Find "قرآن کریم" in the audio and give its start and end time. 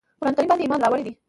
0.21-0.49